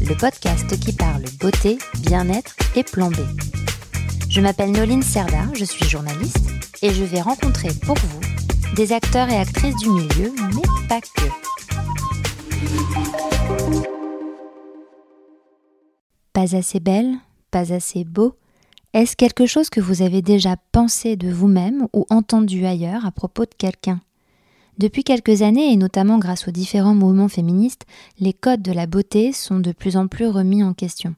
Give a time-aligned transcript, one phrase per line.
[0.00, 3.16] le podcast qui parle beauté, bien-être et plan B.
[4.28, 6.50] Je m'appelle Noline Serda, je suis journaliste
[6.82, 8.20] et je vais rencontrer pour vous
[8.74, 11.28] des acteurs et actrices du milieu, mais pas que.
[16.32, 17.14] Pas assez belle,
[17.50, 18.34] pas assez beau,
[18.92, 23.44] est-ce quelque chose que vous avez déjà pensé de vous-même ou entendu ailleurs à propos
[23.44, 24.00] de quelqu'un?
[24.78, 27.86] Depuis quelques années, et notamment grâce aux différents mouvements féministes,
[28.18, 31.14] les codes de la beauté sont de plus en plus remis en question.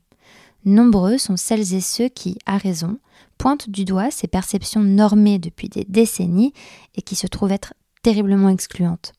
[0.64, 2.98] Nombreux sont celles et ceux qui, à raison,
[3.38, 6.52] pointent du doigt ces perceptions normées depuis des décennies
[6.96, 9.12] et qui se trouvent être terriblement excluantes.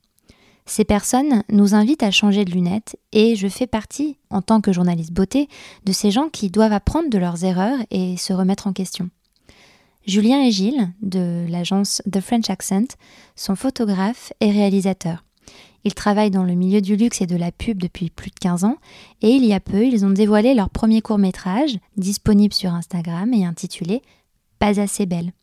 [0.66, 4.74] Ces personnes nous invitent à changer de lunettes et je fais partie, en tant que
[4.74, 5.48] journaliste beauté,
[5.86, 9.10] de ces gens qui doivent apprendre de leurs erreurs et se remettre en question.
[10.08, 12.96] Julien et Gilles, de l'agence The French Accent,
[13.36, 15.26] sont photographes et réalisateurs.
[15.84, 18.64] Ils travaillent dans le milieu du luxe et de la pub depuis plus de 15
[18.64, 18.78] ans
[19.22, 23.34] et il y a peu, ils ont dévoilé leur premier court métrage, disponible sur Instagram
[23.34, 24.02] et intitulé
[24.60, 25.34] Pas assez belle.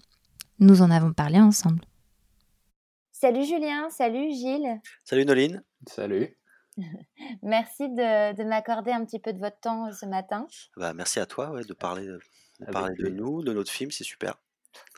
[0.60, 1.82] Nous en avons parlé ensemble.
[3.12, 4.80] Salut Julien, salut Gilles.
[5.04, 5.62] Salut Noline.
[5.86, 6.38] Salut.
[7.42, 10.46] merci de, m'accorder un petit peu de votre temps ce matin.
[10.78, 12.18] Bah, merci à toi de parler, de,
[12.72, 14.36] parler de nous, de notre film, c'est super.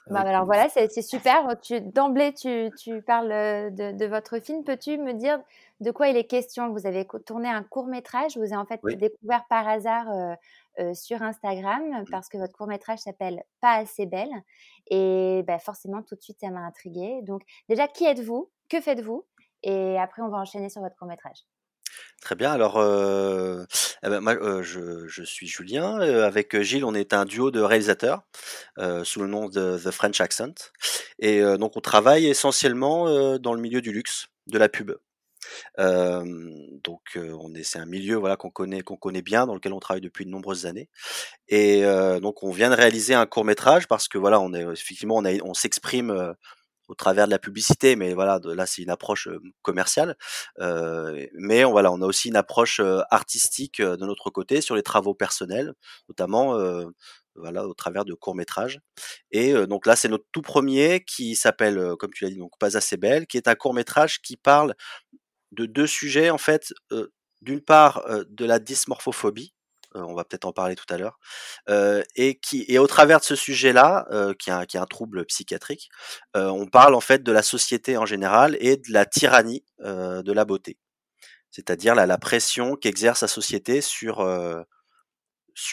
[0.09, 1.49] Bah, alors voilà, c'est super.
[1.93, 4.63] D'emblée, tu, tu, parles euh, de, votre film.
[4.63, 5.41] Peux-tu me dire
[5.81, 6.71] de quoi il est question?
[6.71, 8.37] Vous avez tourné un court métrage.
[8.37, 10.35] Vous avez en fait découvert par hasard euh,
[10.79, 12.05] euh, sur Instagram mmh.
[12.11, 14.31] parce que votre court métrage s'appelle Pas assez belle.
[14.89, 17.23] Et bah, forcément, tout de suite, ça m'a intriguée.
[17.23, 18.49] Donc déjà, qui êtes-vous?
[18.69, 19.25] Que faites-vous?
[19.65, 21.45] Et après, on va enchaîner sur votre court métrage.
[22.23, 22.51] Très bien.
[22.51, 22.77] Alors,
[24.03, 26.01] eh ben, moi, je, suis Julien.
[26.01, 28.23] Avec Gilles, on est un duo de réalisateurs
[29.05, 30.55] sous le nom de The French Accent.
[31.19, 34.93] Et donc, on travaille essentiellement dans le milieu du luxe, de la pub.
[35.79, 39.81] donc, on est, c'est un milieu voilà qu'on connaît, qu'on connaît bien, dans lequel on
[39.81, 40.89] travaille depuis de nombreuses années.
[41.49, 41.83] Et
[42.21, 45.55] donc, on vient de réaliser un court métrage parce que voilà, on est effectivement, on
[45.55, 46.35] s'exprime
[46.89, 49.29] au travers de la publicité, mais voilà, là c'est une approche
[49.63, 50.17] commerciale.
[50.61, 52.81] Euh, mais on, voilà, on a aussi une approche
[53.11, 55.75] artistique de notre côté sur les travaux personnels,
[56.09, 56.57] notamment
[57.35, 58.81] voilà, au travers de courts métrages.
[59.31, 62.77] Et donc là, c'est notre tout premier qui s'appelle, comme tu l'as dit, donc pas
[62.77, 64.75] assez belle, qui est un court métrage qui parle
[65.53, 66.73] de deux sujets en fait.
[67.43, 69.53] D'une part, de la dysmorphophobie,
[69.97, 71.19] on va peut-être en parler tout à l'heure,
[72.15, 74.07] et qui et au travers de ce sujet-là,
[74.39, 75.89] qui, est un, trouble psychiatrique,
[76.35, 80.45] on parle en fait de la société en général et de la tyrannie de la
[80.45, 80.79] beauté,
[81.51, 84.21] c'est-à-dire la, pression qu'exerce la société sur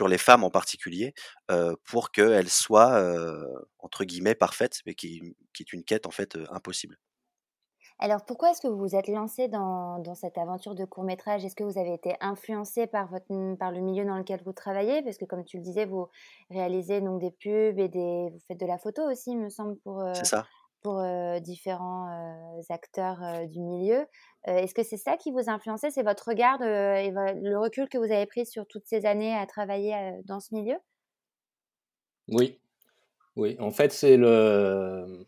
[0.07, 1.13] les femmes en particulier,
[1.85, 3.01] pour qu'elles soient
[3.79, 5.22] entre guillemets parfaites, mais qui,
[5.53, 6.97] qui est une quête en fait impossible.
[8.03, 11.45] Alors, pourquoi est-ce que vous vous êtes lancé dans, dans cette aventure de court métrage
[11.45, 15.01] Est-ce que vous avez été influencé par, votre, par le milieu dans lequel vous travaillez?
[15.03, 16.09] Parce que, comme tu le disais, vous
[16.49, 19.77] réalisez donc des pubs et des, vous faites de la photo aussi, il me semble,
[19.85, 20.11] pour, euh,
[20.81, 24.05] pour euh, différents euh, acteurs du milieu.
[24.43, 25.89] Est-ce que c'est ça qui vous a influencé?
[25.89, 29.45] C'est votre regard et le recul que vous avez pris sur toutes ces années à
[29.45, 30.75] travailler dans ce milieu?
[32.27, 32.59] Oui.
[33.37, 35.25] Oui, en fait, c'est le.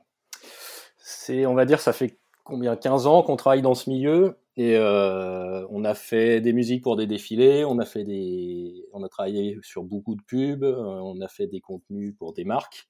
[0.97, 4.78] C'est, on va dire, ça fait combien 15 ans qu'on travaille dans ce milieu et
[4.78, 9.09] euh, on a fait des musiques pour des défilés, on a fait des, on a
[9.09, 12.88] travaillé sur beaucoup de pubs, euh, on a fait des contenus pour des marques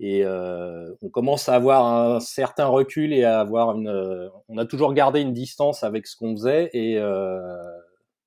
[0.00, 4.64] et euh, on commence à avoir un certain recul et à avoir une, on a
[4.64, 6.98] toujours gardé une distance avec ce qu'on faisait et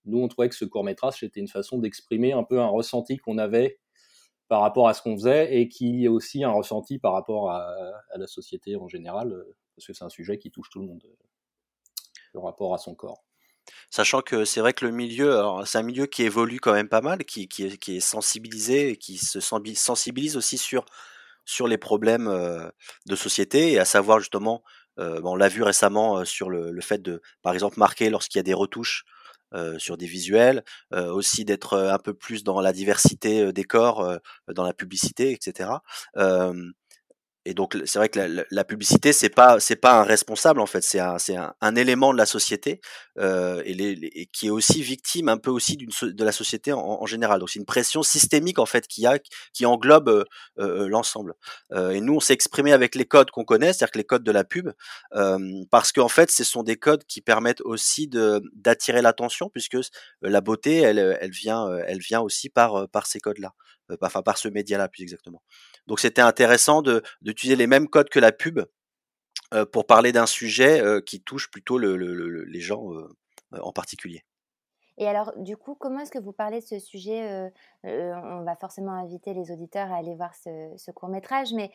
[0.05, 3.17] nous on trouvait que ce court métrage c'était une façon d'exprimer un peu un ressenti
[3.17, 3.79] qu'on avait
[4.47, 7.73] par rapport à ce qu'on faisait et qui est aussi un ressenti par rapport à,
[8.13, 9.45] à la société en général
[9.75, 11.15] parce que c'est un sujet qui touche tout le monde, euh,
[12.33, 13.23] le rapport à son corps.
[13.89, 17.01] Sachant que c'est vrai que le milieu, c'est un milieu qui évolue quand même pas
[17.01, 20.85] mal, qui, est, sensibilisé et qui se sensibilise aussi sur,
[21.45, 22.69] sur les problèmes euh,
[23.05, 24.63] de société, et à savoir justement,
[24.99, 28.43] euh, on l'a vu récemment sur le, fait de, par exemple, marquer lorsqu'il y a
[28.43, 29.05] des retouches
[29.79, 30.63] sur des visuels,
[30.93, 35.71] aussi d'être un peu plus dans la diversité des corps, dans la publicité, etc
[37.45, 40.67] et donc c'est vrai que la, la, publicité c'est pas c'est pas un responsable en
[40.67, 40.83] fait.
[40.83, 42.81] C'est un c'est un, élément de la société
[43.17, 46.71] euh, et, les, et, qui est aussi victime un peu aussi d'une de la société
[46.71, 47.39] en, en général.
[47.39, 49.17] Donc c'est une pression systémique en fait qui a
[49.53, 50.23] qui englobe euh,
[50.59, 51.33] euh, l'ensemble.
[51.71, 54.23] Euh, et nous on s'est exprimé avec les codes qu'on connaît c'est-à-dire que les codes
[54.23, 54.71] de la pub
[55.15, 59.77] euh, parce qu'en fait ce sont des codes qui permettent aussi de d'attirer l'attention puisque
[60.21, 63.53] la beauté elle elle vient elle vient aussi par par ces codes là
[64.01, 65.41] enfin par ce média là plus exactement
[65.87, 66.81] donc c'était intéressant
[67.21, 68.61] d'utiliser les mêmes codes que la pub
[69.53, 73.09] euh, pour parler d'un sujet euh, qui touche plutôt le, le, les gens euh,
[73.51, 74.23] en particulier.
[74.97, 77.51] Et alors, du coup, comment est-ce que vous parlez de ce sujet
[77.83, 81.71] On va forcément inviter les auditeurs à aller voir ce, ce court métrage, mais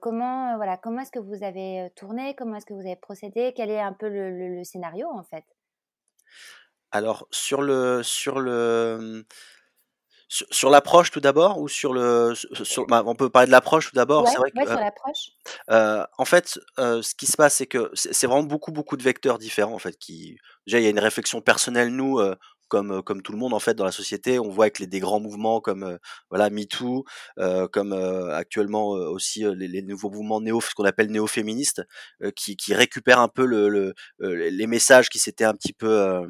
[0.00, 3.68] comment, voilà, comment est-ce que vous avez tourné Comment est-ce que vous avez procédé Quel
[3.68, 5.44] est un peu le, le scénario en fait?
[6.92, 9.26] Alors sur le sur le
[10.32, 13.94] sur, l'approche tout d'abord ou sur le sur, bah, on peut parler de l'approche tout
[13.96, 15.30] d'abord c'est vrai que, sur l'approche.
[15.70, 19.02] euh, en fait euh, ce qui se passe c'est que c'est vraiment beaucoup beaucoup de
[19.02, 22.34] vecteurs différents en fait qui déjà il y a une réflexion personnelle nous euh,
[22.68, 24.38] comme comme tout le monde en fait dans la société.
[24.38, 25.98] On voit avec les des grands mouvements comme euh,
[26.30, 27.04] voilà MeToo
[27.38, 31.82] euh, comme actuellement aussi les, les, nouveaux mouvements néo ce qu'on appelle néo-féministes
[32.34, 36.26] qui qui récupèrent un peu le, le les messages qui s'étaient un petit peu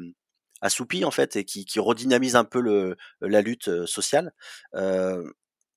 [0.63, 4.33] assoupi en fait et qui, qui redynamise un peu le, la lutte sociale.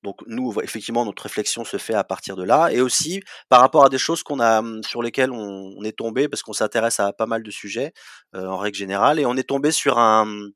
[0.03, 3.85] Donc nous, effectivement, notre réflexion se fait à partir de là, et aussi par rapport
[3.85, 7.12] à des choses qu'on a mmh, sur lesquelles on, est tombé parce qu'on s'intéresse à
[7.12, 7.93] pas mal de sujets
[8.33, 10.53] en règle générale, et on est tombé sur un mmh,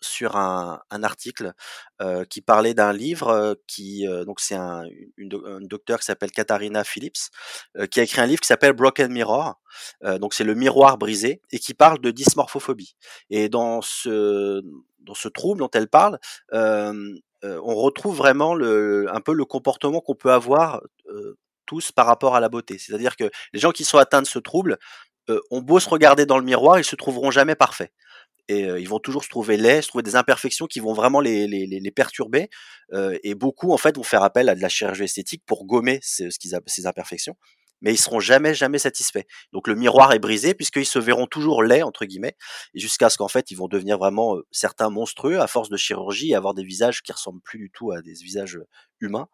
[0.00, 1.52] sur un, article
[2.28, 4.84] qui parlait d'un livre qui donc c'est un,
[5.16, 7.30] une, une, docteur qui s'appelle Katharina Phillips
[7.90, 9.60] qui a écrit un livre qui s'appelle Broken Mirror
[10.18, 12.96] donc c'est le miroir brisé et qui parle de dysmorphophobie.
[13.30, 14.62] Et dans ce
[15.00, 16.18] dans ce trouble dont elle parle
[16.52, 20.82] on retrouve vraiment le un peu le comportement qu'on peut avoir
[21.66, 22.78] tous par rapport à la beauté.
[22.78, 24.78] C'est-à-dire que les gens qui sont atteints de ce trouble
[25.50, 27.92] ont beau se regarder dans le miroir ils se trouveront jamais parfaits
[28.50, 31.46] et ils vont toujours se trouver laids, se trouver des imperfections qui vont vraiment les,
[31.46, 32.48] les, les perturber.
[33.22, 36.30] Et beaucoup en fait vont faire appel à de la chirurgie esthétique pour gommer ce,
[36.30, 37.36] ce qu'ils ces imperfections,
[37.80, 39.22] mais ils seront jamais jamais satisfaits.
[39.52, 42.36] Donc le miroir est brisé puisqu'ils se verront toujours laids entre guillemets,
[42.74, 46.34] jusqu'à ce qu'en fait ils vont devenir vraiment certains monstrueux à force de chirurgie et
[46.34, 48.58] avoir des visages qui ressemblent plus du tout à des visages
[49.00, 49.28] humains.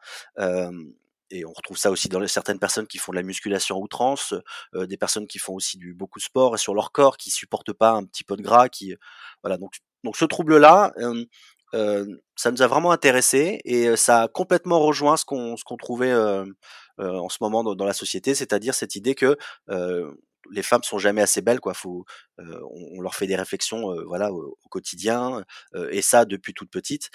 [1.33, 4.35] Euh, et on retrouve ça aussi dans certaines personnes qui font de la musculation outrance,
[4.75, 7.73] euh, des personnes qui font aussi du beaucoup de sport sur leur corps qui supportent
[7.73, 8.95] pas un petit peu de gras, qui
[9.43, 9.75] voilà donc
[10.05, 11.25] donc ce trouble là, euh,
[11.75, 12.07] euh,
[12.37, 16.15] ça nous a vraiment intéressé et ça a complètement rejoint ce qu'on ce qu'on trouvait
[16.99, 19.37] en ce moment dans, la société, c'est-à-dire cette idée que
[20.51, 21.75] les femmes sont jamais assez belles quoi.
[21.75, 22.05] Faut
[22.41, 25.45] euh, on, leur fait des réflexions euh, voilà au, quotidien
[25.75, 27.11] euh, et ça depuis toute petite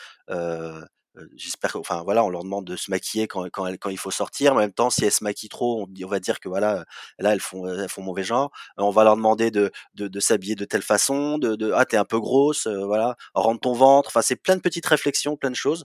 [1.36, 4.54] j'espère enfin voilà on leur demande de se maquiller quand quand, quand il faut sortir
[4.54, 6.86] en même temps si elles se maquillent trop on, va dire que voilà
[7.20, 10.56] là elles font elles font mauvais genre on va leur demander de de, de s'habiller
[10.56, 14.22] de telle façon de, de ah t'es un peu grosse voilà rentre ton ventre enfin
[14.22, 15.84] c'est plein de petites réflexions plein de choses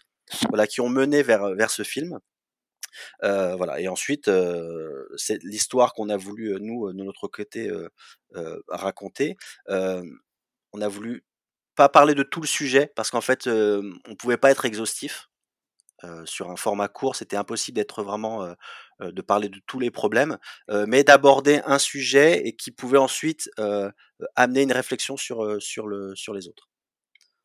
[0.49, 2.21] voilà qui ont mené vers vers ce film
[3.25, 3.81] euh, voilà.
[3.81, 9.37] Et ensuite, euh, c'est l'histoire qu'on a voulu nous de notre côté euh, raconter.
[9.69, 11.25] on a voulu
[11.77, 15.29] pas parler de tout le sujet parce qu'en fait, on pouvait pas être exhaustif.
[16.25, 18.55] sur un format court, c'était impossible d'être vraiment
[19.01, 20.39] de parler de tous les problèmes,
[20.69, 23.51] mais d'aborder un sujet et qui pouvait ensuite
[24.35, 26.69] amener une réflexion sur sur le sur les autres.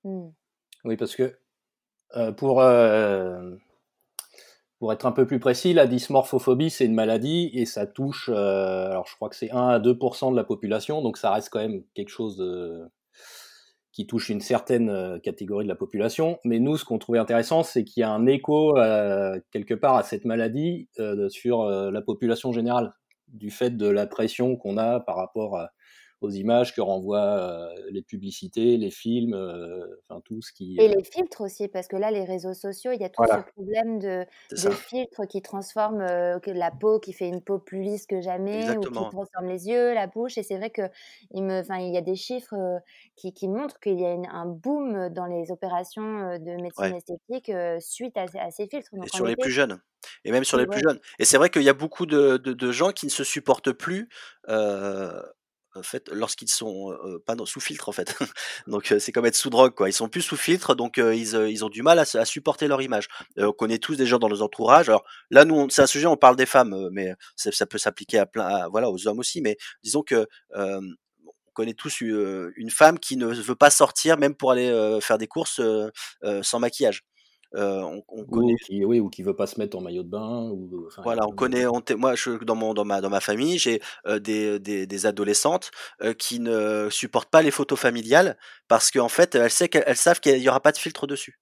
[0.03, 0.29] Mmh.
[0.85, 1.37] Oui, parce que
[2.37, 2.61] pour
[4.81, 8.89] pour être un peu plus précis, la dysmorphophobie, c'est une maladie et ça touche, euh,
[8.89, 11.59] alors je crois que c'est 1 à 2% de la population, donc ça reste quand
[11.59, 12.89] même quelque chose de,
[13.91, 16.39] qui touche une certaine euh, catégorie de la population.
[16.45, 19.95] Mais nous, ce qu'on trouvait intéressant, c'est qu'il y a un écho euh, quelque part
[19.95, 22.93] à cette maladie euh, sur la population générale,
[23.27, 25.71] du fait de la pression qu'on a par rapport à,
[26.21, 30.77] aux images que renvoient euh, les publicités, les films, euh, enfin tout ce qui.
[30.79, 33.43] Et les filtres aussi, parce que là, les réseaux sociaux, il y a tout voilà.
[33.43, 37.57] ce problème de, de filtres qui transforment euh, que la peau, qui fait une peau
[37.57, 39.01] plus lisse que jamais, Exactement.
[39.01, 40.37] ou qui transforme les yeux, la bouche.
[40.37, 40.83] Et c'est vrai que
[41.31, 42.79] il me, enfin, il y a des chiffres euh,
[43.15, 46.97] qui, qui, montrent qu'il y a une, un boom dans les opérations de médecine ouais.
[46.97, 48.89] esthétique suite à, à, ces filtres.
[48.93, 49.81] Donc, et sur les plus jeunes
[50.23, 50.69] et même sur les ouais.
[50.69, 50.99] plus jeunes.
[51.19, 53.71] Et c'est vrai qu'il y a beaucoup de, de, de, gens qui ne se supportent
[53.71, 54.09] plus
[54.49, 55.21] euh,
[55.75, 58.15] en fait lorsqu'ils sont euh, pas sous filtre en fait.
[58.67, 59.89] Donc euh, c'est comme être sous drogue quoi.
[59.89, 62.67] Ils sont plus sous filtre donc euh, ils, ils ont du mal à, à supporter
[62.67, 63.07] leur image.
[63.37, 64.89] On connaît tous des gens dans nos entourages.
[64.89, 68.25] Alors là nous c'est un sujet on parle des femmes mais ça peut s'appliquer à
[68.25, 69.41] plein à, voilà aux hommes aussi.
[69.41, 70.81] Mais disons que on
[71.53, 75.61] connaît tous une femme qui ne veut pas sortir même pour aller faire des courses
[76.41, 77.03] sans maquillage
[77.53, 80.09] on, on Ou connaît qui, oui, ou qui veut pas se mettre en maillot de
[80.09, 83.01] bain, ou enfin, a voilà, on de connaît, on moi, je dans mon dans ma
[83.01, 83.81] dans ma famille, j'ai,
[84.19, 85.71] des des des adolescentes,
[86.17, 90.19] qui ne supportent pas les photos familiales parce qu'en fait, elles sait qu'elles elles savent
[90.19, 91.39] qu'il y aura pas de filtre dessus.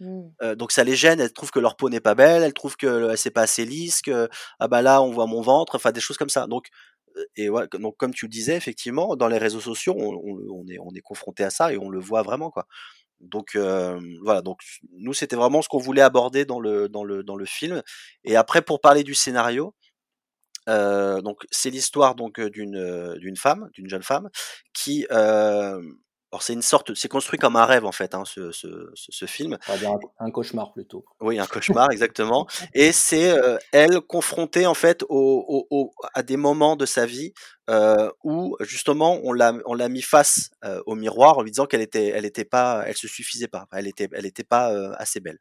[0.00, 0.54] Mmh.
[0.56, 3.14] Donc ça les gêne, elles trouvent que leur peau n'est pas belle, elles trouvent que
[3.16, 6.16] c'est pas assez lisse, que ah bah là on voit mon ventre, enfin des choses
[6.18, 6.46] comme ça.
[6.48, 6.66] Donc
[7.36, 10.68] et ouais, donc comme tu le disais effectivement, dans les réseaux sociaux, on on on
[10.68, 12.66] est on est confronté à ça et on le voit vraiment quoi.
[13.24, 13.56] Donc
[14.22, 14.60] voilà, donc
[14.92, 17.82] nous c'était vraiment ce qu'on voulait aborder dans le film.
[18.24, 19.74] Et après pour parler du scénario,
[20.66, 24.30] c'est l'histoire heu, d'une, femme, d'une jeune femme
[24.72, 25.06] qui,
[26.34, 29.12] alors c'est une sorte c'est construit comme un rêve en fait, hein, ce ce ce
[29.12, 29.56] ce film.
[29.68, 31.04] on va dire un un cauchemar plutôt.
[31.20, 32.48] Oui, un cauchemar, exactement.
[32.74, 37.06] Et c'est euh, elle confrontée en fait au, au- au- à des moments de sa
[37.06, 37.32] vie
[37.70, 41.66] euh, où justement on l'a on l'a mis face euh, au miroir en lui disant
[41.66, 45.20] qu'elle était elle était pas elle se suffisait pas, elle était elle était pas assez
[45.20, 45.38] belle.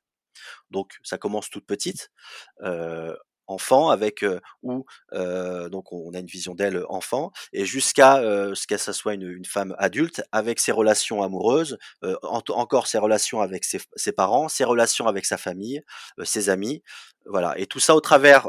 [0.70, 2.12] Donc ça commence toute petite,
[3.48, 8.56] enfant avec, heu, où, heu, donc on a une vision d'elle enfant et jusqu'à, heu,
[8.56, 11.78] ce qu'elle soit une une femme adulte avec ses relations amoureuses,
[12.24, 15.82] ent encore ses relations avec ses ses parents, ses relations avec sa famille,
[16.24, 16.84] ses amis,
[17.26, 18.48] voilà et tout ça au travers,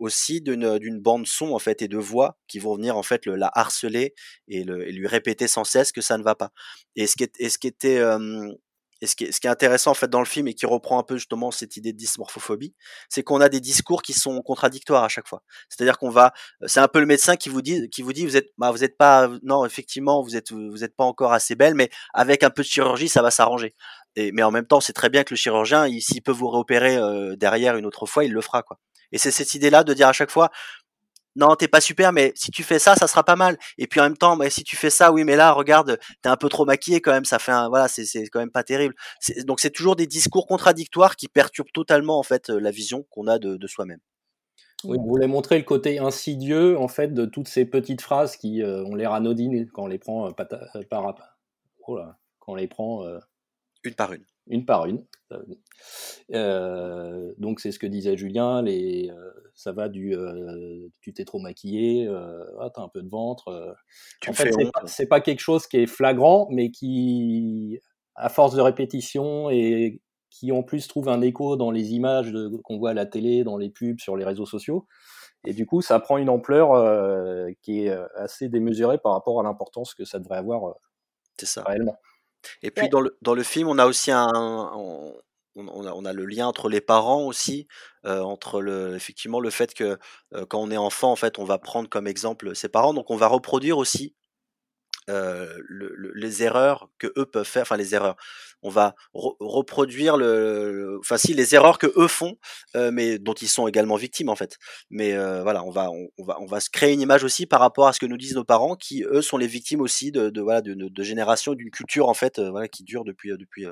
[0.00, 3.36] aussi d'une, bande son en fait et de voix qui vont venir en fait le
[3.36, 4.14] la harceler
[4.48, 6.50] et le et lui répéter sans cesse que ça ne va pas.
[6.96, 8.00] Et ce qui est et ce qui était,
[9.02, 10.64] et ce qui est ce qui est intéressant en fait dans le film et qui
[10.64, 12.74] reprend un peu justement cette idée de dysmorphophobie,
[13.10, 15.42] c'est qu'on a des discours qui sont contradictoires à chaque fois.
[15.68, 16.32] C'est-à-dire qu'on va,
[16.66, 18.84] c'est un peu le médecin qui vous dit, qui vous dit, vous êtes, bah, vous
[18.84, 22.50] êtes pas, non, effectivement, vous êtes, vous êtes pas encore assez belle, mais avec un
[22.50, 23.74] peu de chirurgie, ça va s'arranger.
[24.16, 26.48] Et, mais en même temps, c'est très bien que le chirurgien, il- s'il peut vous
[26.48, 28.78] réopérer euh, derrière une autre fois, il le fera, quoi.
[29.12, 30.50] Et c'est cette idée-là de dire à chaque fois,
[31.36, 33.56] non, t'es pas super, mais si tu fais ça, ça sera pas mal.
[33.78, 36.28] Et puis en même temps, mais si tu fais ça, oui, mais là, regarde, t'es
[36.28, 38.62] un peu trop maquillé quand même, ça fait un, voilà, c'est, c'est quand même pas
[38.64, 38.94] terrible.
[39.20, 43.04] C'est- donc c'est toujours des discours contradictoires qui perturbent totalement en fait euh, la vision
[43.10, 44.00] qu'on a de, de soi-même.
[44.84, 48.62] Oui, on voulait montrer le côté insidieux en fait de toutes ces petites phrases qui
[48.62, 51.14] euh, ont l'air anodines quand on les prend euh, pata- euh, par
[51.86, 53.18] oh là, quand on les prend euh,
[53.84, 54.24] Une par une.
[54.46, 55.04] Une par une.
[56.34, 61.24] Euh, donc c'est ce que disait Julien, les, euh, ça va du euh, tu t'es
[61.24, 62.08] trop maquillé,
[62.60, 63.76] ah, t'as un peu de ventre.
[64.20, 64.52] Tu en fait,
[64.86, 67.78] c'est pas, pas quelque chose qui est flagrant, mais qui,
[68.14, 72.32] à force de répétition et qui en plus trouve un écho dans les images
[72.64, 74.86] qu'on voit à la télé, dans les pubs, sur les réseaux sociaux.
[75.44, 76.70] Et du coup, ça prend une ampleur
[77.62, 80.74] qui est assez démesurée par rapport à l'importance que ça devrait avoir
[81.36, 81.62] C'est ça.
[81.64, 81.96] réellement.
[82.62, 82.88] Et puis Ouais.
[82.88, 84.28] dans le dans le film, on a aussi un,
[84.74, 85.14] on,
[85.56, 87.66] on a, on a le lien entre les parents aussi,
[88.06, 89.98] euh, entre le effectivement le fait que
[90.34, 93.10] euh, quand on est enfant, en fait, on va prendre comme exemple ses parents, donc
[93.10, 94.14] on va reproduire aussi
[95.10, 98.16] euh, le- le- les erreurs que eux peuvent faire, enfin les erreurs.
[98.62, 102.36] On va re- reproduire le, enfin si les erreurs que eux font,
[102.76, 104.56] euh, mais dont ils sont également victimes en fait.
[104.90, 107.60] Mais euh, voilà, on va, on, va, on va se créer une image aussi par
[107.60, 110.30] rapport à ce que nous disent nos parents, qui eux sont les victimes aussi de,
[110.30, 113.36] de voilà, de, de, générations, d'une culture en fait, euh, voilà, qui dure depuis, euh,
[113.36, 113.66] depuis,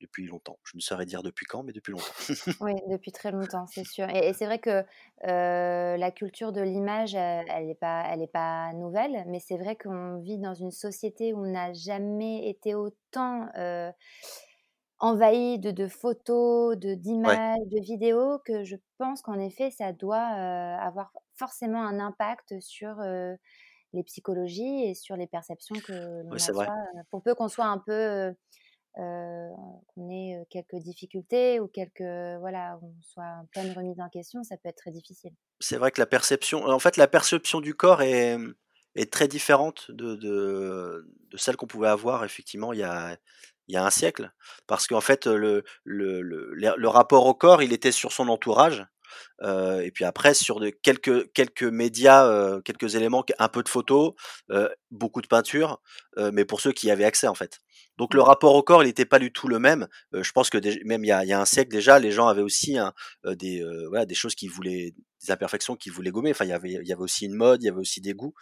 [0.00, 0.58] depuis longtemps.
[0.64, 2.14] Je ne saurais dire depuis quand, mais depuis longtemps.
[2.60, 4.08] Oui, depuis très longtemps, c'est sûr.
[4.10, 4.84] Et, et c'est vrai que
[5.28, 9.76] euh, la culture de l'image, elle n'est pas, elle est pas nouvelle, mais c'est vrai
[9.76, 13.92] qu'on vit dans une société où on n'a jamais été autant euh,
[14.98, 19.92] envahi de, de photos, de Ouais, d'images, de vidéos, que je pense qu'en effet, ça
[19.92, 23.00] doit euh, avoir forcément un impact sur
[23.92, 26.68] les psychologies et sur les perceptions que l'on ouais, a vrai.
[27.10, 28.34] Pour peu qu'on soit un peu
[28.96, 29.54] euh, euh,
[29.94, 32.00] qu'on ait euh, quelques difficultés ou quelques
[32.40, 35.32] voilà, on soit en pleine remise en question, ça peut être très difficile.
[35.60, 38.36] C'est vrai que la perception, en fait, la perception du corps est,
[38.94, 43.18] est très différente de, celle qu'on pouvait avoir effectivement il y a,
[43.74, 44.32] un siècle.
[44.66, 45.62] Parce qu'en fait, le,
[46.88, 48.86] rapport au corps, il était sur son entourage.
[49.42, 54.14] Euh, et puis après, sur quelques, médias, euh, quelques éléments, un peu de photos,
[54.50, 55.80] euh, beaucoup de peinture,
[56.18, 57.60] euh, mais pour ceux qui y avaient accès en fait.
[57.98, 59.88] Donc le rapport au corps, il n'était pas du tout le même.
[60.14, 62.78] Euh, je pense que même il y, a, un siècle déjà, les gens avaient aussi
[62.78, 62.94] un,
[63.26, 66.30] euh, des, choses qui voulaient, des imperfections qu'ils voulaient gommer.
[66.30, 68.34] Enfin, il y avait, aussi une mode, il y avait aussi des goûts.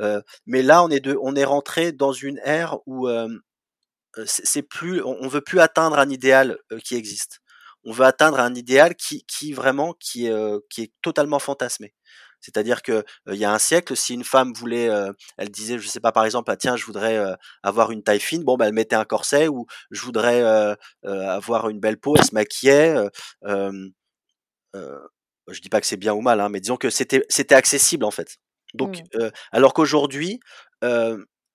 [0.00, 3.08] Euh, mais là, on est, de, on est rentré dans une ère où
[4.26, 7.40] c'est plus, on, on veut plus atteindre un idéal qui existe
[7.84, 11.94] on veut atteindre un idéal qui, qui vraiment qui est, euh, qui est totalement fantasmé.
[12.40, 15.78] C'est-à-dire que euh, il y a un siècle, si une femme voulait, euh, elle disait,
[15.78, 17.18] je sais pas, par exemple, ah, tiens, je voudrais
[17.62, 20.42] avoir une taille fine, bon, bah, elle mettait un corset, ou je voudrais
[21.02, 22.94] avoir une belle peau, elle se maquillait.
[23.44, 23.90] je
[25.60, 28.10] dis pas que c'est bien ou mal, hein, mais disons que c'était c'était accessible en
[28.10, 28.36] fait.
[28.74, 29.28] Donc, mmh.
[29.52, 30.40] alors qu'aujourd'hui,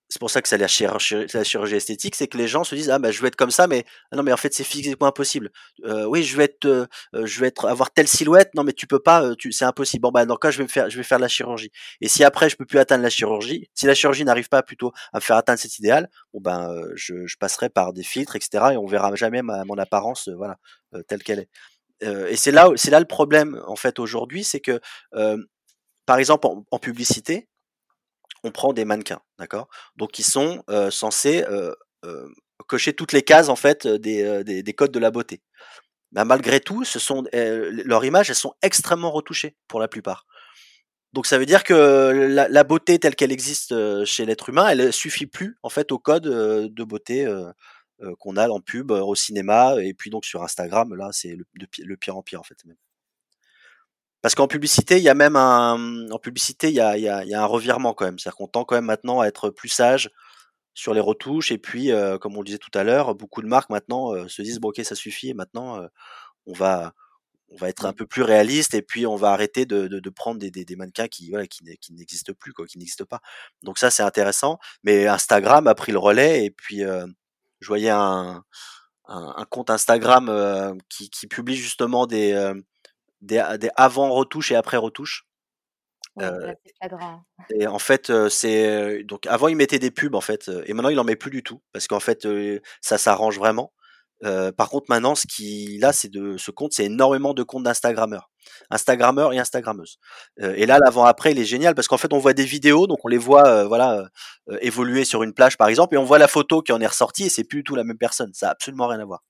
[0.10, 2.74] c'est pour ça que c'est la chirurgie, la chirurgie esthétique, c'est que les gens se
[2.74, 4.64] disent ah bah je veux être comme ça, mais ah non mais en fait c'est
[4.64, 5.52] physiquement impossible.
[5.86, 8.88] Euh, oui, je vais être, euh, je vais être avoir telle silhouette, non mais tu
[8.88, 10.02] peux pas, tu, c'est impossible.
[10.02, 11.72] Bon bah dans cas je vais me faire, je vais faire la chirurgie?
[12.02, 14.92] Et si après je peux plus atteindre la chirurgie, si la chirurgie n'arrive pas plutôt
[15.14, 18.70] à me faire atteindre cet idéal, bon ben je, je, passerai par des filtres etc.
[18.74, 20.58] Et on verra jamais ma, mon apparence voilà
[21.08, 21.50] telle qu'elle est.
[22.32, 24.82] et c'est là, c'est là le problème en fait aujourd'hui, c'est que
[26.06, 27.49] par exemple en publicité,
[28.44, 29.68] on prend des mannequins, d'accord?
[29.96, 31.46] Donc ils sont censés
[32.68, 35.42] cocher toutes les cases en fait des, des, codes de la beauté.
[36.12, 40.26] Mais malgré tout, ce sont leurs images, elles sont extrêmement retouchées pour la plupart.
[41.14, 43.74] Donc ça veut dire que la, beauté telle qu'elle existe
[44.06, 47.28] chez l'être humain, elle suffit plus en fait au code de beauté
[48.20, 50.94] qu'on a en pub, au cinéma et puis donc sur Instagram.
[50.96, 52.58] Là, c'est le, pire en pire en fait.
[54.22, 57.10] Parce qu'en publicité, il y a même un, en publicité, il y a, il y
[57.10, 58.20] a, il y a un revirement quand même.
[58.20, 60.10] C'est-à-dire qu'on tend quand même maintenant à être plus sage
[60.74, 61.52] sur les retouches.
[61.52, 64.28] Et puis, euh, comme on le disait tout à l'heure, beaucoup de marques maintenant euh,
[64.28, 65.30] se disent bon, ok, ça suffit.
[65.30, 65.88] Et maintenant, euh,
[66.48, 66.94] on va,
[67.50, 68.74] on va être un peu plus réaliste.
[68.74, 71.48] Et puis, on va arrêter de, de, de prendre des, des, des, mannequins qui, voilà,
[71.48, 73.22] qui, qui n'existent plus, quoi, qui n'existent pas.
[73.64, 74.60] Donc ça, c'est intéressant.
[74.84, 76.46] Mais Instagram a pris le relais.
[76.46, 76.82] Et puis,
[77.60, 78.44] je voyais un,
[79.08, 82.54] un, un compte Instagram qui, qui publie justement des
[83.22, 85.26] des, des avant retouches et après retouches.
[86.22, 86.54] euh,
[87.56, 91.00] et en fait, c'est donc avant il mettait des pubs en fait, et maintenant il
[91.00, 92.28] en met plus du tout parce qu'en fait
[92.82, 93.74] ça s'arrange vraiment.
[94.26, 97.64] Euh, par contre, maintenant, ce qui là, c'est de ce compte, c'est énormément de comptes
[97.64, 98.30] d'Instagrammeurs,
[98.70, 99.98] Instagrammeurs et Instagrammeuses.
[100.42, 103.00] Euh, et là, l'avant-après, il est génial parce qu'en fait, on voit des vidéos, donc
[103.06, 104.04] on les voit, voilà,
[104.62, 107.26] évoluer sur une plage, par exemple, et on voit la photo qui en est ressortie,
[107.26, 108.32] et c'est plus du tout la même personne.
[108.34, 109.22] Ça a absolument rien à voir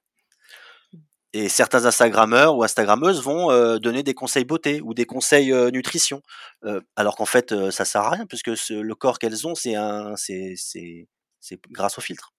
[1.34, 5.70] et certains Instagrammeurs ou Instagrammeuses vont euh, donner des conseils beauté ou des conseils euh,
[5.70, 6.22] nutrition,
[6.66, 9.56] euh, alors qu'en fait euh, ça sert à rien puisque ce, le corps qu'elles ont
[9.56, 11.08] c'est un c'est c'est
[11.40, 12.34] c'est grâce au filtre.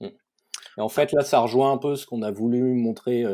[0.00, 0.06] Mmh.
[0.76, 3.24] Et en fait là ça rejoint un peu ce qu'on a voulu montrer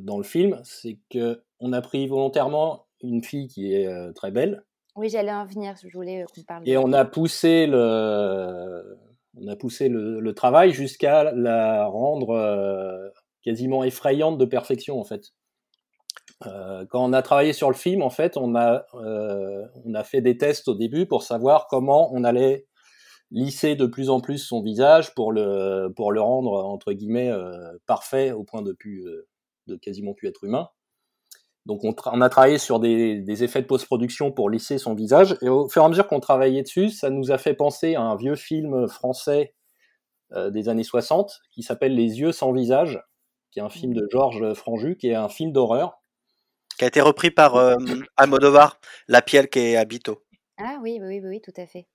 [0.00, 4.64] dans le film, c'est que on a pris volontairement une fille qui est très belle.
[4.96, 6.68] Oui j'allais en venir, je voulais qu'on parle.
[6.68, 8.98] Et on a poussé le
[9.36, 15.32] on a poussé le, le travail jusqu'à la rendre quasiment effrayante de perfection en fait.
[16.46, 20.04] Euh, quand on a travaillé sur le film, en fait, on a euh, on a
[20.04, 22.66] fait des tests au début pour savoir comment on allait
[23.30, 28.42] lisser de plus en plus son visage pour le rendre entre guillemets euh, parfait au
[28.42, 29.04] point de plus
[29.66, 30.68] de quasiment plus être humain.
[31.66, 35.68] Donc on, a travaillé sur des, effets de post-production pour lisser son visage et au
[35.68, 38.34] fur et à mesure qu'on travaillait dessus, ça nous a fait penser à un vieux
[38.34, 39.54] film français
[40.34, 43.00] des années 60 qui s'appelle Les yeux sans visage
[43.50, 46.00] qui est un film de Georges Franju, qui est un film d'horreur.
[46.78, 47.76] Qui a été repris par euh,
[48.16, 50.22] Almodovar, La Piel qui est Habito.
[50.58, 51.86] Ah oui, oui, oui, tout à fait.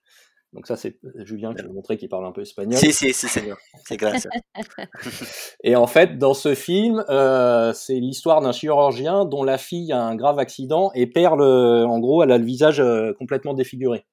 [0.52, 2.78] Donc ça, c'est Julien qui a montré qu'il parle un peu espagnol.
[2.78, 3.56] Si, si, si, c'est bien.
[3.84, 4.26] C'est grâce.
[5.64, 10.00] et en fait, dans ce film, euh, c'est l'histoire d'un chirurgien dont la fille a
[10.00, 14.06] un grave accident et perd le, en gros, elle a le visage euh, complètement défiguré.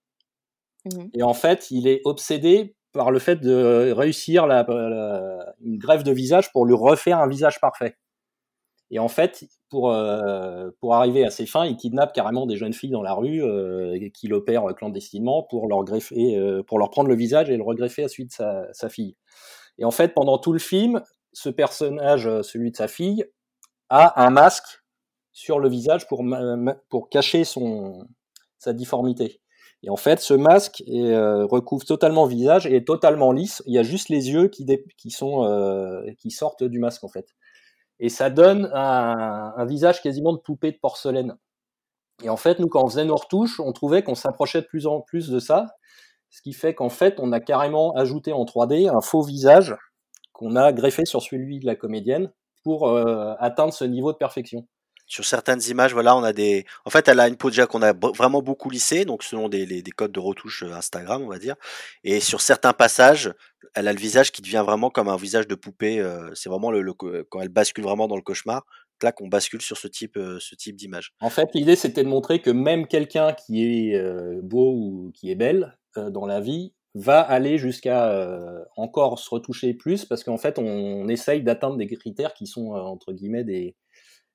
[0.86, 4.66] Mmh et en fait, il est obsédé par le fait de réussir la,
[5.62, 7.98] une greffe de visage pour lui refaire un visage parfait.
[8.92, 12.74] Et en fait, pour, euh, pour arriver à ses fins, il kidnappe carrément des jeunes
[12.74, 17.10] filles dans la rue euh, qu'il opère clandestinement pour leur greffer, euh, pour leur prendre
[17.10, 19.16] le visage et le regreffer à suite de sa, sa, fille.
[19.80, 21.02] Et en fait, pendant tout le film,
[21.32, 23.26] ce personnage, celui de sa fille,
[23.90, 24.84] a un masque
[25.32, 26.24] sur le visage pour,
[26.90, 28.08] pour cacher son,
[28.60, 29.42] sa difformité.
[29.84, 33.62] Et en fait, ce masque euh, recouvre totalement le visage et est totalement lisse.
[33.66, 34.66] Il y a juste les yeux qui,
[35.22, 37.28] euh, sortent du masque, en fait.
[38.00, 41.36] Et ça donne un, un, visage quasiment de poupée de porcelaine.
[42.24, 44.88] Et en fait, nous, quand on faisait nos retouches, on trouvait qu'on s'approchait de plus
[44.88, 45.68] en plus de ça.
[46.30, 49.76] Ce qui fait qu'en fait, on a carrément ajouté en 3D un faux visage
[50.32, 52.32] qu'on a greffé sur celui de la comédienne
[52.64, 54.66] pour euh, atteindre ce niveau de perfection
[55.14, 56.66] sur certaines images, voilà, on a des.
[56.86, 59.68] En fait, elle a une peau déjà qu'on a vraiment beaucoup lissée, donc selon des,
[59.68, 61.56] des, codes de retouche euh, Instagram, on va dire.
[62.04, 63.32] Et sur certains passages,
[63.76, 66.00] elle a le visage qui devient vraiment comme un visage de poupée.
[66.00, 68.66] Euh, c'est vraiment le, le, quand elle bascule vraiment dans le cauchemar,
[69.04, 71.14] là qu'on bascule sur ce type, euh, ce type d'image.
[71.22, 73.96] En fait, l'idée c'était de montrer que même quelqu'un qui est
[74.42, 80.06] beau ou qui est belle dans la vie va aller jusqu'à encore se retoucher plus
[80.06, 83.76] parce qu'en fait, on, on essaye d'atteindre des critères qui sont entre guillemets des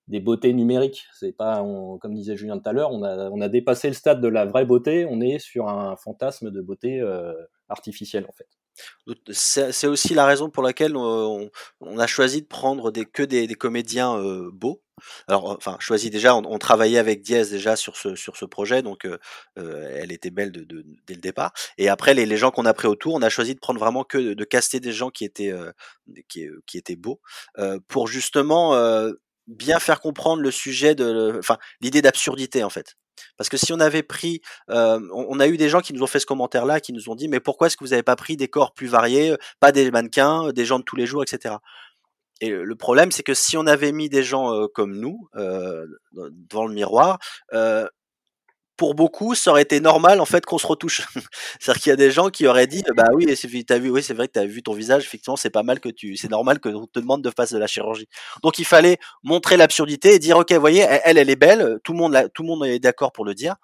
[0.09, 1.07] des beautés numériques.
[1.13, 1.65] C'est pas,
[2.01, 4.47] comme disait Julien tout à l'heure, on a, on a dépassé le stade de la
[4.47, 5.07] vraie beauté.
[5.09, 7.33] On est sur un fantasme de beauté euh,
[7.69, 8.49] artificielle en fait.
[9.33, 11.51] C'est aussi la raison pour laquelle on,
[11.99, 14.83] a choisi de prendre des, que des, comédiens euh, beaux.
[15.29, 19.05] Alors, enfin, choisi déjà, on, travaillait avec Diez déjà sur ce, sur ce projet, donc
[19.05, 19.19] euh,
[19.59, 20.65] euh, elle était belle de,
[21.07, 21.53] dès le départ.
[21.77, 24.05] Et après, les, les gens qu'on a pris autour, on a choisi de prendre vraiment
[24.05, 25.53] que de, caster des gens qui étaient,
[26.29, 27.21] qui, qui, étaient beaux,
[27.87, 28.75] pour justement
[29.49, 32.95] bien faire comprendre le sujet de, enfin, l'idée d'absurdité en fait.
[33.37, 36.21] Parce que si on avait pris, on, a eu des gens qui nous ont fait
[36.21, 38.47] ce commentaire-là, qui nous ont dit, mais pourquoi est-ce que vous n'avez pas pris des
[38.47, 41.57] corps plus variés, pas des mannequins, des gens de tous les jours, etc.
[42.41, 45.29] Et le problème, c'est que si on avait mis des gens comme nous
[46.15, 47.19] devant le miroir,
[48.79, 51.03] pour beaucoup, ça aurait été normal en fait qu'on se retouche.
[51.61, 53.27] C'est-à-dire qu'il y a des gens qui auraient dit, bah oui,
[53.67, 55.05] t'as vu, oui, c'est vrai que tu as vu ton visage.
[55.05, 57.59] Effectivement, c'est pas mal que tu, c'est normal que on te demande de faire de
[57.59, 58.09] la chirurgie.
[58.43, 61.99] Donc il fallait montrer l'absurdité et dire, ok, voyez, elle, elle est belle, tout le
[61.99, 63.57] monde, tout le monde est d'accord pour le dire.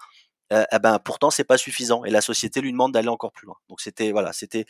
[0.53, 3.47] Euh, eh ben pourtant c'est pas suffisant et la société lui demande d'aller encore plus
[3.47, 3.57] loin.
[3.71, 4.67] Donc c'était voilà, c'était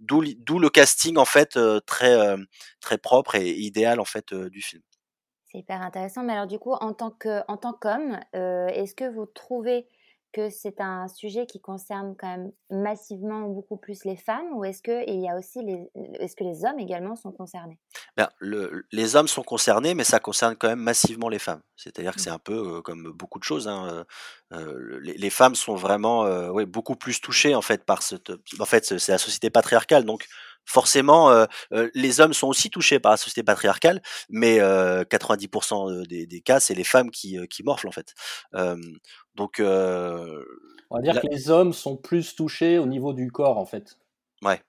[0.00, 2.36] d'où le casting en fait euh, très euh,
[2.80, 4.82] très propre et idéal en fait du film.
[5.54, 6.24] C'est hyper intéressant.
[6.24, 9.86] Mais alors, du coup, en tant que, en tant qu'homme, euh, est-ce que vous trouvez
[10.32, 14.82] que c'est un sujet qui concerne quand même massivement beaucoup plus les femmes ou est-ce
[14.82, 15.88] que il y a aussi les
[16.18, 17.78] est-ce que les hommes également sont concernés?
[18.16, 22.16] Ben, le, les hommes sont concernés mais ça concerne quand même massivement les femmes c'est-à-dire
[22.16, 22.24] que mmh.
[22.24, 24.04] c'est un peu euh, comme beaucoup de choses hein,
[24.52, 28.64] euh, les, les, femmes sont vraiment ouais, beaucoup plus touchées en fait par cette en
[28.64, 30.26] fait c'est la société patriarcale donc
[30.64, 36.02] forcément, euh, euh, les hommes sont aussi touchés par la société patriarcale, mais 90% euh,
[36.04, 38.14] des, des, cas, c'est les femmes qui, qui morflent en fait.
[39.34, 43.66] donc, on va dire que les hommes sont plus touchés au niveau du corps en
[43.66, 43.98] fait.
[44.42, 44.60] Ouais.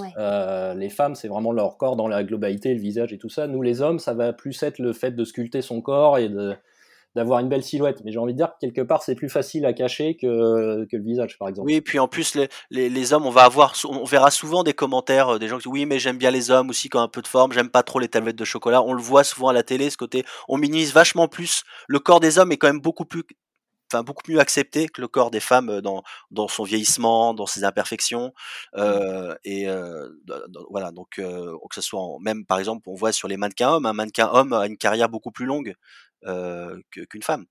[0.00, 0.74] Ouais.
[0.74, 3.46] les femmes, c'est vraiment leur corps dans la globalité, le visage et tout ça.
[3.46, 6.56] Nous, les hommes, ça va plus être le fait de sculpter son corps et de,
[7.14, 8.02] d'avoir une belle silhouette.
[8.04, 10.96] Mais j'ai envie de dire que quelque part, c'est plus facile à cacher que, que
[10.96, 11.66] le visage, par exemple.
[11.66, 14.62] Oui, et puis en plus, les, les, les, hommes, on va avoir, on verra souvent
[14.62, 16.96] des commentaires euh, des gens qui disent oui, mais j'aime bien les hommes aussi qui
[16.96, 18.82] ont un peu de forme, j'aime pas trop les tablettes de chocolat.
[18.82, 21.64] On le voit souvent à la télé, ce côté, on minimise vachement plus.
[21.88, 23.24] Le corps des hommes est quand même beaucoup plus
[23.92, 27.44] Enfin, beaucoup mieux accepté que le corps des femmes euh, dans, dans son vieillissement, dans
[27.44, 28.32] ses imperfections.
[28.76, 30.08] Euh, et euh,
[30.70, 33.86] voilà, donc euh, que ce soit même par exemple, on voit sur les mannequins hommes,
[33.86, 35.74] un mannequin homme a une carrière beaucoup plus longue
[36.24, 37.46] qu'une femme.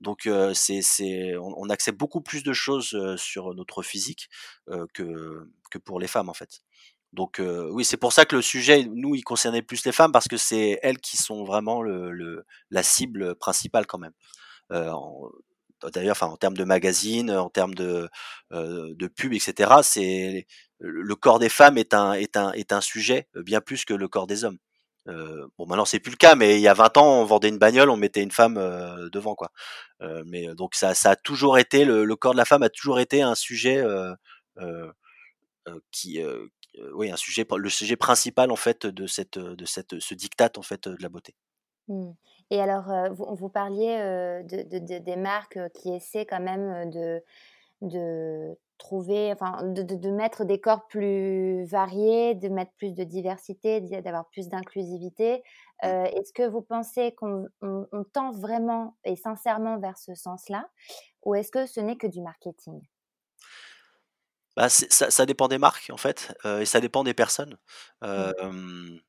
[0.00, 4.28] Donc c'est, c'est, on, accepte beaucoup plus de choses sur notre physique
[4.94, 6.60] que, que pour les femmes en fait.
[7.12, 10.28] Donc oui, c'est pour ça que le sujet, nous, il concernait plus les femmes parce
[10.28, 14.14] que c'est elles qui sont vraiment le, le la cible principale quand même.
[15.92, 18.08] D'ailleurs, enfin, en termes de magazines, en termes de,
[18.50, 20.46] de pub, etc., c'est
[20.78, 24.08] le corps des femmes est un, est un, est un sujet bien plus que le
[24.08, 24.58] corps des hommes.
[25.08, 27.48] Euh, bon, maintenant c'est plus le cas, mais il y a 20 ans, on vendait
[27.48, 29.50] une bagnole, on mettait une femme euh, devant, quoi.
[30.00, 33.00] Euh, mais donc ça, ça a toujours été le, corps de la femme a toujours
[33.00, 33.84] été un sujet
[35.90, 36.20] qui,
[36.94, 40.62] oui, un sujet, le sujet principal en fait de cette, de cette, ce diktat en
[40.62, 41.34] fait de la beauté.
[41.88, 42.12] Mmh.
[42.50, 47.22] Et alors, vous, parliez de, de, de, des marques qui essaient quand même de
[48.78, 54.28] trouver, enfin, de, de, mettre des corps plus variés, de mettre plus de diversité, d'avoir
[54.30, 55.42] plus d'inclusivité.
[55.82, 55.86] Mmh.
[55.86, 60.68] Euh, Est-ce que vous pensez qu'on on, on tend vraiment et sincèrement vers ce sens-là,
[61.22, 62.80] ou est-ce que ce n'est que du marketing?
[64.56, 67.56] Bah, ça, ça, dépend des marques en fait, euh, et ça dépend des personnes.
[68.02, 69.00] Euh, mmh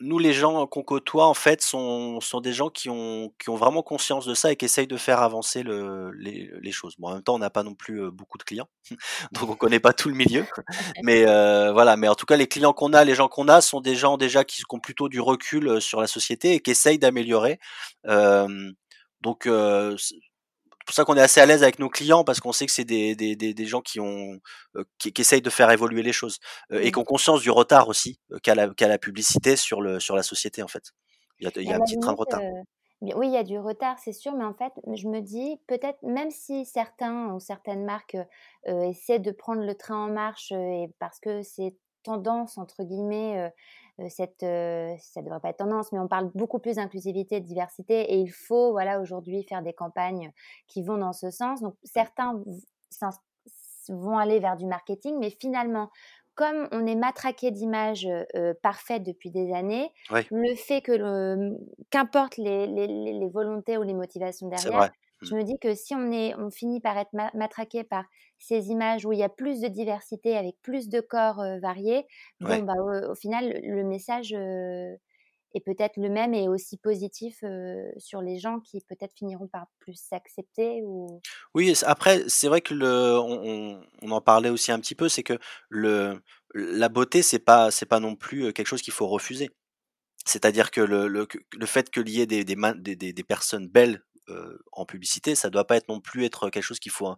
[0.00, 3.56] nous, les gens qu'on côtoie, en fait, sont, sont des gens qui ont, qui ont
[3.56, 6.94] vraiment conscience de ça et qui essayent de faire avancer le, les, les choses.
[6.98, 8.68] Bon, en même temps, on n'a pas non plus beaucoup de clients,
[9.32, 10.44] donc on connaît pas tout le milieu.
[11.04, 13.60] Mais euh, voilà, mais en tout cas, les clients qu'on a, les gens qu'on a,
[13.60, 16.98] sont des gens déjà qui, ont plutôt du recul sur la société et qui essayent
[16.98, 17.60] d'améliorer.
[18.06, 18.72] Euh,
[19.20, 19.96] donc, euh,
[20.84, 22.84] pour ça qu'on est assez à l'aise avec nos clients parce qu'on sait que c'est
[22.84, 24.38] des, des, des, des, gens qui ont
[24.76, 26.38] euh, qui, qui, essayent de faire évoluer les choses
[26.72, 26.92] euh, et mmh.
[26.92, 30.16] qui ont conscience du retard aussi euh, qu'a la, qu la, publicité sur le sur
[30.16, 30.92] la société en fait.
[31.40, 32.40] Il y a, il y a un petit train de retard.
[33.00, 35.98] oui, il y a du retard, c'est sûr, mais en fait, je me dis peut-être
[36.02, 38.16] même si certains ou certaines marques
[38.66, 43.52] essaient de prendre le train en marche et parce que c'est tendance entre guillemets
[44.08, 48.18] cette, ça devrait pas être tendance, mais on parle beaucoup plus d'inclusivité, de diversité, et
[48.18, 50.32] il faut, voilà, aujourd'hui faire des campagnes
[50.66, 51.60] qui vont dans ce sens.
[51.60, 52.42] Donc certains
[53.88, 55.90] vont aller vers du marketing, mais finalement,
[56.34, 58.08] comme on est matraqué d'images
[58.62, 61.56] parfaites depuis des années, le fait que
[61.90, 64.90] qu'importe les, les, les, volontés ou les motivations derrière,
[65.24, 65.38] je mmh.
[65.38, 68.04] me dis que si on, est, on finit par être matraqué par
[68.38, 72.06] ces images où il y a plus de diversité avec plus de corps variés,
[72.40, 72.74] bon, bah,
[73.08, 74.98] au, final, le message est,
[75.54, 77.42] et peut-être le même est aussi positif
[77.96, 81.20] sur les gens qui peut-être finiront par plus s'accepter ou
[81.54, 85.22] Oui, après c'est vrai que le on, on, en parlait aussi un petit peu, c'est
[85.22, 86.20] que le
[86.54, 89.50] la beauté c'est pas c'est pas non plus quelque chose qu'il faut refuser.
[90.26, 92.56] C'est-à-dire que le, le, le fait qu'il y ait des, des,
[92.96, 94.02] des, des personnes belles
[94.72, 97.14] en publicité, ça doit pas être non plus être quelque chose qu'il faut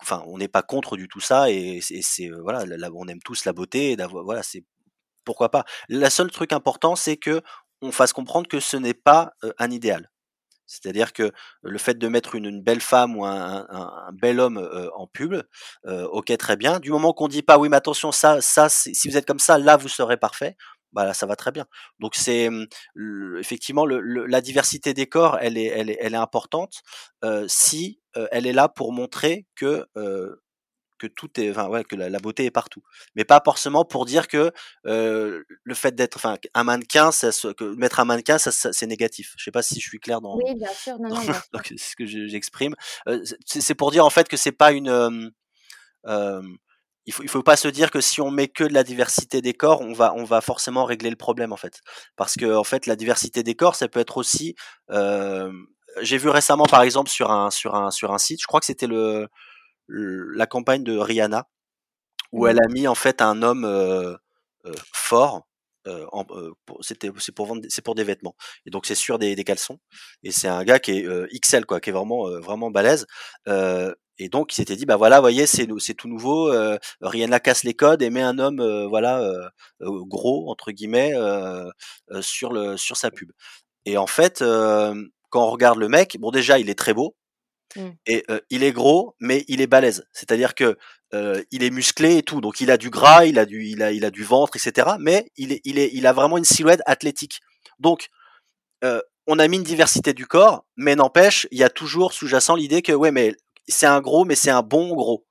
[0.00, 3.52] enfin on n'est pas contre du tout ça et, c'est voilà on aime tous la
[3.52, 4.64] beauté et voilà c'est
[5.28, 5.66] pourquoi pas.
[5.90, 7.42] La seule truc important, c'est que
[7.82, 10.10] on fasse comprendre que ce n'est pas un idéal.
[10.64, 11.32] C'est-à-dire que
[11.62, 13.66] le fait de mettre une, belle femme ou un,
[14.14, 14.58] bel homme
[14.96, 15.34] en pub,
[15.84, 16.80] ok très bien.
[16.80, 19.58] Du moment qu'on dit pas oui mais attention ça ça si vous êtes comme ça
[19.58, 20.56] là vous serez parfait,
[20.92, 21.66] bah là ça va très bien.
[21.98, 26.82] Donc c'est mmh, effectivement la diversité des corps elle est elle est, elle est importante
[27.46, 28.00] si
[28.32, 29.86] elle est là pour montrer que
[30.98, 32.82] que tout est, enfin ouais, que la, beauté est partout,
[33.14, 34.52] mais pas forcément pour dire que
[34.84, 39.34] le fait d'être, enfin, un mannequin, ça, que mettre un mannequin, ça, c'est négatif.
[39.38, 40.36] Je sais pas si je suis clair dans.
[40.36, 41.16] Oui, bien sûr, non, non.
[41.64, 42.74] c'est ce que j'exprime.
[43.46, 45.32] C'est pour dire en fait que c'est pas une.
[47.08, 48.84] Euh, il faut, il faut pas se dire que si on met que de la
[48.84, 51.80] diversité des corps, on va, on va forcément régler le problème en fait,
[52.16, 54.54] parce que en fait, la diversité des corps, ça peut être aussi.
[56.02, 58.66] J'ai vu récemment, par exemple, sur un, sur un, sur un site, je crois que
[58.66, 59.28] c'était le
[59.88, 61.48] la campagne de Rihanna,
[62.32, 63.66] où elle a mis en fait un homme
[64.92, 65.48] fort.
[66.82, 69.78] c'était c'est pour vendre c'est pour des vêtements et donc c'est sur des, des, caleçons
[70.22, 73.06] et c'est un gars qui est XL quoi qui est vraiment vraiment balèze
[74.18, 76.52] et donc il s'était dit bah voilà voyez c'est c'est tout nouveau
[77.00, 79.22] Rihanna casse les codes et met un homme voilà
[79.80, 81.12] gros entre guillemets
[82.20, 83.30] sur le sur sa pub
[83.84, 87.14] et en fait quand on regarde le mec bon déjà il est très beau
[87.76, 87.88] Mmh.
[88.06, 90.06] Et il est gros, mais il est balèze.
[90.12, 90.76] C'est-à-dire que
[91.50, 93.92] il est musclé et tout, donc il a du gras, il a du, il a,
[93.92, 94.96] il a du ventre, etc.
[94.98, 97.40] Mais il est, il est, il a vraiment une silhouette athlétique.
[97.78, 98.08] Donc,
[99.30, 102.80] on a mis une diversité du corps, mais n'empêche, il y a toujours sous-jacent l'idée
[102.80, 103.34] que ouais, mais
[103.68, 105.24] c'est un gros, mais c'est un bon gros.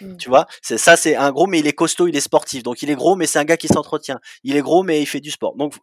[0.00, 0.16] Mmh.
[0.16, 2.62] Tu vois, c'est ça, c'est un gros, mais il est costaud, il est sportif.
[2.62, 4.20] Donc il est gros, mais c'est un gars qui s'entretient.
[4.44, 5.56] Il est gros, mais il fait du sport.
[5.56, 5.74] Donc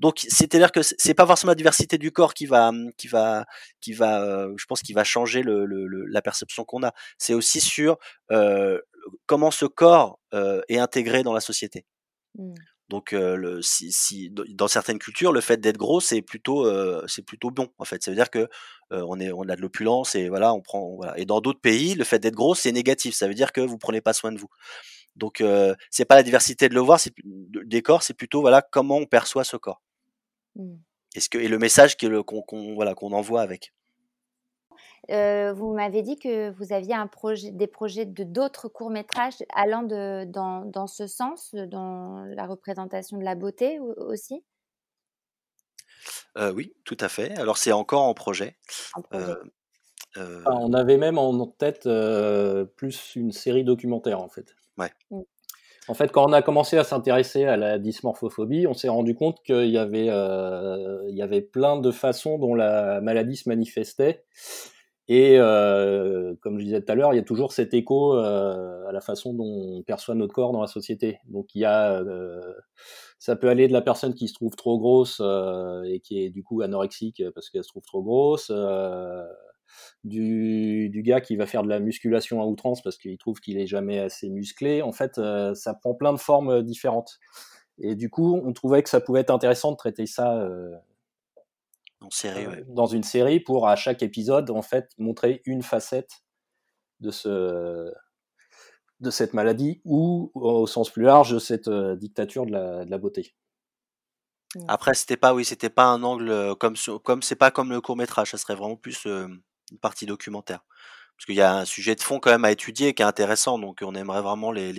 [0.00, 3.44] donc c'est-à-dire que c'est pas forcément la diversité du corps qui va qui va
[3.80, 6.92] qui va euh, je pense qui va changer le, le, la perception qu'on a.
[7.18, 7.98] C'est aussi sur
[8.32, 8.80] euh,
[9.26, 11.84] comment ce corps euh, est intégré dans la société.
[12.36, 12.54] Mmh.
[12.94, 16.64] Donc le, si, si, dans certaines cultures le fait d'être gros c'est plutôt
[17.08, 18.04] c'est plutôt bon en fait.
[18.04, 18.48] Ça veut dire que
[18.92, 21.18] on est on a de l'opulence et voilà on prend voilà.
[21.18, 23.16] Et dans d'autres pays le fait d'être gros c'est négatif.
[23.16, 24.46] Ça veut dire que vous prenez pas soin de vous.
[25.16, 25.42] Donc
[25.90, 29.06] c'est pas la diversité de le voir, c'est des corps, c'est plutôt voilà comment on
[29.06, 29.82] perçoit ce corps.
[30.54, 30.76] Mmh.
[31.16, 33.73] Est-ce que et le message qu'on voilà qu'on envoie avec.
[35.10, 39.42] Euh, vous m'avez dit que vous aviez un projet, des projets de d'autres courts métrages
[39.54, 44.42] allant de, dans, dans, ce sens, dans la représentation de la beauté aussi?
[46.36, 47.38] Euh, oui, tout à fait.
[47.38, 48.56] Alors c'est encore en projet.
[48.94, 49.32] En projet.
[50.16, 51.88] Euh, on avait même en tête
[52.76, 54.54] plus une série documentaire en fait.
[54.78, 54.90] Ouais.
[55.10, 55.22] Mmh.
[55.86, 59.42] En fait, quand on a commencé à s'intéresser à la dysmorphophobie, on s'est rendu compte
[59.42, 64.24] qu'il y avait, euh, il y avait plein de façons dont la maladie se manifestait.
[65.08, 68.86] Et euh, comme je disais tout à l'heure, il y a toujours cet écho euh,
[68.86, 71.18] à la façon dont on perçoit notre corps dans la société.
[71.28, 72.54] Donc il y a, euh,
[73.18, 76.30] ça peut aller de la personne qui se trouve trop grosse euh, et qui est
[76.30, 79.24] du coup anorexique parce qu'elle se trouve trop grosse, euh,
[80.04, 83.58] du, du, gars qui va faire de la musculation à outrance parce qu'il trouve qu'il
[83.58, 84.82] est jamais assez musclé.
[84.82, 87.18] En fait, euh, ça prend plein de formes euh, différentes.
[87.78, 90.74] Et du coup, on trouvait que ça pouvait être intéressant de traiter ça euh,
[92.04, 96.24] en série, dans une série pour à chaque épisode en fait montrer une facette
[97.00, 97.92] de ce
[99.00, 102.98] de cette maladie ou au sens plus large de cette dictature de la, de la
[102.98, 103.34] beauté.
[104.68, 107.96] Après, c'était pas, oui, c'était pas un angle comme comme c'est pas comme le court
[107.96, 110.60] métrage, ça serait vraiment plus une partie documentaire.
[111.16, 113.58] Parce qu'il y a un sujet de fond quand même à étudier qui est intéressant,
[113.58, 114.72] donc on aimerait vraiment les,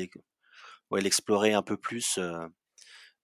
[0.91, 2.17] l'explorer un peu plus.
[2.17, 2.47] Euh,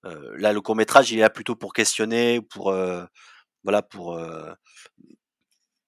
[0.05, 3.05] euh, là, le court métrage, il est là plutôt pour questionner, pour euh,
[3.63, 4.19] voilà, pour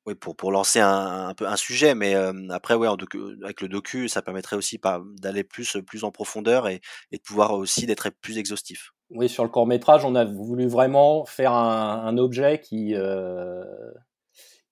[0.05, 2.13] oui, pour, pour lancer un, un, peu un sujet, mais
[2.49, 4.79] après, ouais, avec le docu, ça permettrait aussi
[5.21, 6.81] d'aller plus, plus en profondeur et,
[7.11, 8.91] et de pouvoir aussi d'être plus exhaustif.
[9.11, 12.95] Oui, sur le court métrage, on a voulu vraiment faire un, objet qui,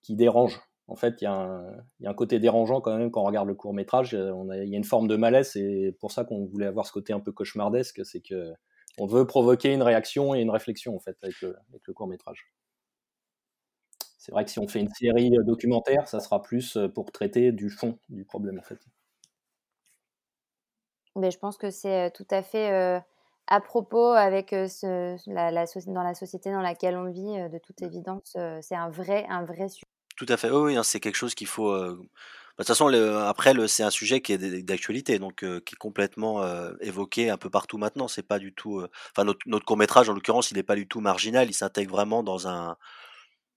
[0.01, 0.59] qui dérange.
[0.87, 1.61] En fait, il y, a
[2.05, 4.11] un côté dérangeant quand même quand on regarde le court métrage.
[4.11, 7.13] Il y a une forme de malaise, et pour ça qu'on voulait avoir ce côté
[7.13, 8.51] un peu cauchemardesque, c'est que
[8.97, 11.55] on veut provoquer une réaction et une réflexion en fait avec le,
[11.93, 12.45] court métrage.
[14.31, 17.69] C'est vrai que si on fait une série documentaire, ça sera plus pour traiter du
[17.69, 18.79] fond du problème en fait.
[21.17, 23.01] Mais je pense que c'est tout à fait
[23.47, 25.51] à propos avec ce, la,
[25.87, 29.67] dans la société dans laquelle on vit, de toute évidence, c'est un vrai, un vrai
[29.67, 29.83] sujet.
[30.15, 30.49] Tout à fait.
[30.49, 31.69] oui, hein, c'est quelque chose qu'il faut.
[31.73, 31.97] Bah, de
[32.55, 36.41] toute façon, le, après, le, c'est un sujet qui est d'actualité, donc qui est complètement
[36.79, 38.07] évoqué un peu partout maintenant.
[38.07, 38.81] C'est pas du tout.
[39.13, 41.49] Enfin, notre, notre court métrage, en l'occurrence, il n'est pas du tout marginal.
[41.49, 42.77] Il s'intègre vraiment dans un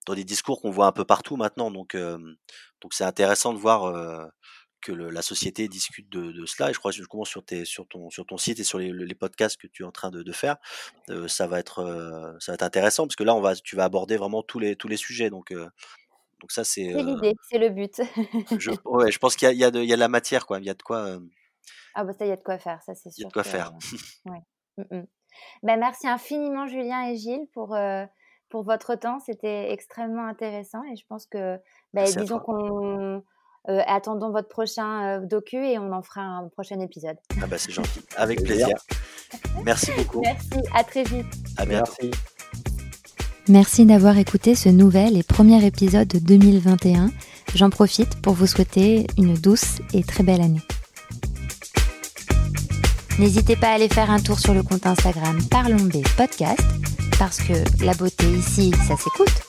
[0.07, 1.71] dans des discours qu'on voit un peu partout maintenant.
[1.71, 4.31] Donc, donc c'est intéressant de voir
[4.81, 6.71] que la société discute de, cela.
[6.71, 9.15] Et je crois que commence sur, tes, sur, ton, sur ton site et sur les,
[9.15, 10.57] podcasts que tu es en train de, faire,
[11.27, 14.17] ça, va être, ça va être intéressant parce que là, on va, tu vas aborder
[14.17, 15.31] vraiment tous les, tous les sujets.
[15.31, 15.53] Donc,
[16.45, 16.93] donc ça, c'est.
[16.93, 18.03] L'idée, c'est le but.
[18.59, 20.45] je, ouais, je pense qu'il y, y, a de, il y a de la matière,
[20.45, 20.59] quoi.
[20.59, 21.19] Il y a de quoi.
[21.95, 23.15] Ah, bah ça, il y a de quoi faire, ça, c'est sûr.
[23.17, 23.73] Il y a de quoi faire.
[24.27, 25.07] ouais.
[25.63, 27.75] Ben, merci infiniment, Julien et Gilles, pour
[28.55, 29.19] pour votre temps.
[29.27, 31.57] C'était extrêmement intéressant et je pense que,
[31.93, 33.21] bah, disons qu'on
[33.69, 37.17] euh, attendons votre prochain euh, docu et on en fera un prochain épisode.
[37.43, 38.77] Ah bah c'est gentil, avec plaisir.
[39.65, 40.21] Merci beaucoup.
[40.21, 41.27] Merci, à très vite.
[41.57, 41.91] À bientôt.
[42.01, 42.11] Merci.
[43.49, 47.11] Merci d'avoir écouté ce nouvel et premier épisode de 2021.
[47.57, 50.63] J'en profite pour vous souhaiter une douce et très belle année.
[53.19, 56.61] N'hésitez pas à aller faire un tour sur le compte Instagram Parlons B Podcast
[57.19, 59.43] parce que la beauté ici, ça s'écoute,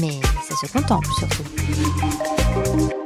[0.00, 3.03] mais ça se contemple surtout.